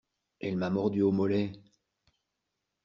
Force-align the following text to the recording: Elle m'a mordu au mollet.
Elle 0.39 0.57
m'a 0.57 0.71
mordu 0.71 1.03
au 1.03 1.11
mollet. 1.11 1.51